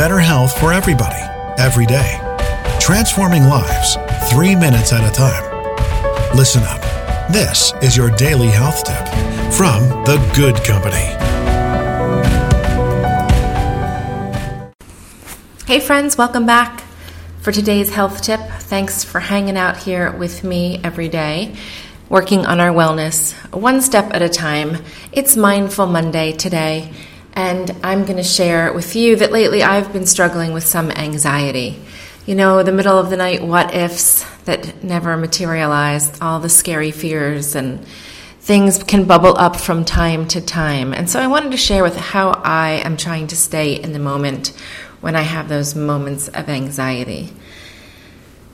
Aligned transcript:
better 0.00 0.18
health 0.18 0.58
for 0.58 0.72
everybody, 0.72 1.20
every 1.58 1.84
day. 1.84 2.18
Transforming 2.80 3.44
lives, 3.44 3.98
three 4.30 4.56
minutes 4.56 4.94
at 4.94 5.06
a 5.06 5.12
time. 5.14 5.44
Listen 6.34 6.62
up. 6.62 6.80
This 7.30 7.74
is 7.82 7.98
your 7.98 8.08
daily 8.12 8.46
health 8.46 8.82
tip 8.82 9.06
from 9.52 9.82
The 10.06 10.16
Good 10.34 10.56
Company. 10.64 11.04
Hey, 15.66 15.80
friends, 15.80 16.16
welcome 16.16 16.46
back 16.46 16.82
for 17.42 17.52
today's 17.52 17.90
health 17.90 18.22
tip. 18.22 18.40
Thanks 18.40 19.04
for 19.04 19.20
hanging 19.20 19.58
out 19.58 19.76
here 19.76 20.12
with 20.12 20.42
me 20.42 20.80
every 20.82 21.10
day, 21.10 21.54
working 22.08 22.46
on 22.46 22.58
our 22.58 22.70
wellness 22.70 23.34
one 23.52 23.82
step 23.82 24.14
at 24.14 24.22
a 24.22 24.30
time. 24.30 24.82
It's 25.12 25.36
Mindful 25.36 25.88
Monday 25.88 26.32
today, 26.32 26.90
and 27.34 27.70
I'm 27.82 28.04
going 28.04 28.16
to 28.16 28.22
share 28.22 28.72
with 28.72 28.96
you 28.96 29.16
that 29.16 29.32
lately 29.32 29.62
I've 29.62 29.92
been 29.92 30.06
struggling 30.06 30.52
with 30.52 30.64
some 30.64 30.90
anxiety. 30.90 31.80
You 32.26 32.34
know, 32.34 32.62
the 32.62 32.72
middle 32.72 32.98
of 32.98 33.10
the 33.10 33.16
night 33.16 33.42
what 33.42 33.74
ifs 33.74 34.24
that 34.44 34.82
never 34.82 35.16
materialized, 35.16 36.20
all 36.22 36.40
the 36.40 36.48
scary 36.48 36.90
fears 36.90 37.54
and 37.54 37.84
things 38.40 38.82
can 38.82 39.04
bubble 39.04 39.36
up 39.36 39.56
from 39.56 39.84
time 39.84 40.26
to 40.28 40.40
time. 40.40 40.92
And 40.92 41.08
so 41.08 41.20
I 41.20 41.26
wanted 41.26 41.52
to 41.52 41.56
share 41.56 41.82
with 41.82 41.96
how 41.96 42.30
I 42.30 42.82
am 42.84 42.96
trying 42.96 43.28
to 43.28 43.36
stay 43.36 43.74
in 43.74 43.92
the 43.92 43.98
moment 43.98 44.48
when 45.00 45.14
I 45.14 45.22
have 45.22 45.48
those 45.48 45.74
moments 45.74 46.28
of 46.28 46.48
anxiety. 46.48 47.32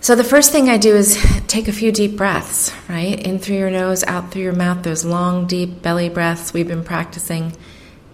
So 0.00 0.14
the 0.14 0.24
first 0.24 0.52
thing 0.52 0.68
I 0.68 0.76
do 0.76 0.94
is 0.94 1.16
take 1.48 1.66
a 1.66 1.72
few 1.72 1.90
deep 1.90 2.16
breaths, 2.16 2.72
right? 2.88 3.18
In 3.18 3.38
through 3.38 3.56
your 3.56 3.70
nose, 3.70 4.04
out 4.04 4.30
through 4.30 4.42
your 4.42 4.52
mouth, 4.52 4.82
those 4.82 5.04
long, 5.04 5.46
deep 5.46 5.82
belly 5.82 6.08
breaths 6.08 6.52
we've 6.52 6.68
been 6.68 6.84
practicing 6.84 7.52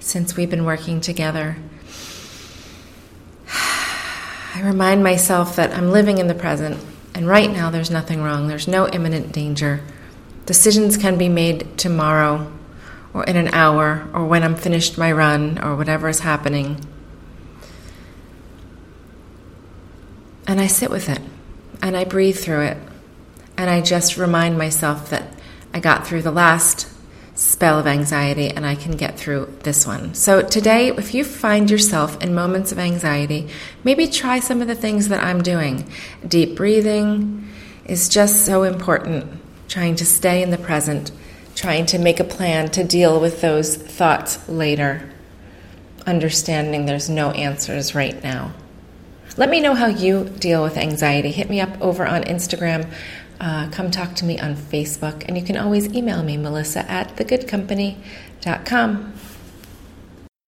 since 0.03 0.37
we've 0.37 0.51
been 0.51 0.65
working 0.65 1.01
together. 1.01 1.57
I 3.49 4.61
remind 4.63 5.03
myself 5.03 5.57
that 5.57 5.73
I'm 5.73 5.91
living 5.91 6.19
in 6.19 6.27
the 6.27 6.35
present, 6.35 6.79
and 7.15 7.27
right 7.27 7.51
now 7.51 7.71
there's 7.71 7.91
nothing 7.91 8.23
wrong. 8.23 8.49
There's 8.49 8.69
no 8.69 8.89
imminent 8.89 9.33
danger. 9.33 9.81
Decisions 10.45 10.97
can 10.97 11.17
be 11.17 11.29
made 11.29 11.79
tomorrow, 11.79 12.53
or 13.15 13.25
in 13.25 13.37
an 13.37 13.49
hour, 13.49 14.09
or 14.13 14.27
when 14.27 14.43
I'm 14.43 14.57
finished 14.57 14.99
my 14.99 15.13
run, 15.13 15.59
or 15.63 15.77
whatever 15.77 16.09
is 16.09 16.21
happening. 16.21 16.85
And 20.47 20.61
I 20.61 20.67
sit 20.67 20.91
with 20.91 21.09
it 21.09 21.21
and 21.81 21.97
I 21.97 22.05
breathe 22.05 22.39
through 22.39 22.63
it. 22.63 22.77
And 23.57 23.69
I 23.69 23.81
just 23.81 24.17
remind 24.17 24.57
myself 24.57 25.11
that 25.11 25.25
I 25.75 25.81
got 25.81 26.07
through 26.07 26.23
the 26.23 26.31
last 26.31 26.92
spell 27.63 27.79
of 27.79 27.87
anxiety 27.87 28.49
and 28.49 28.67
I 28.67 28.75
can 28.75 28.97
get 28.97 29.17
through 29.17 29.57
this 29.63 29.87
one. 29.87 30.15
So, 30.15 30.43
today, 30.43 30.89
if 30.89 31.15
you 31.15 31.23
find 31.23 31.71
yourself 31.71 32.21
in 32.21 32.35
moments 32.35 32.73
of 32.73 32.79
anxiety, 32.81 33.51
maybe 33.85 34.09
try 34.09 34.41
some 34.41 34.61
of 34.61 34.67
the 34.67 34.75
things 34.75 35.07
that 35.11 35.23
I'm 35.23 35.45
doing. 35.45 35.89
Deep 36.27 36.57
breathing 36.57 37.49
is 37.85 38.09
just 38.09 38.45
so 38.45 38.65
important, 38.65 39.41
trying 39.69 39.95
to 39.95 40.05
stay 40.05 40.43
in 40.43 40.51
the 40.51 40.59
present, 40.59 41.13
trying 41.55 41.87
to 41.87 42.01
make 42.01 42.19
a 42.19 42.25
plan 42.25 42.69
to 42.73 42.83
deal 42.83 43.21
with 43.21 43.41
those 43.41 43.77
thoughts 43.77 44.49
later, 44.49 45.09
understanding 46.05 46.87
there's 46.87 47.09
no 47.09 47.31
answers 47.31 47.95
right 47.95 48.21
now. 48.25 48.53
Let 49.37 49.51
me 49.51 49.61
know 49.61 49.77
how 49.77 49.87
you 49.87 50.25
deal 50.25 50.65
with 50.65 50.77
anxiety. 50.77 51.31
Hit 51.31 51.49
me 51.49 51.61
up 51.61 51.81
over 51.81 52.05
on 52.05 52.25
Instagram. 52.25 52.93
Uh, 53.43 53.69
come 53.71 53.91
talk 53.91 54.15
to 54.15 54.25
me 54.25 54.39
on 54.39 54.55
Facebook. 54.55 55.25
And 55.27 55.37
you 55.37 55.43
can 55.43 55.57
always 55.57 55.93
email 55.93 56.23
me, 56.23 56.37
melissa 56.37 56.89
at 56.89 57.17
thegoodcompany.com. 57.17 59.13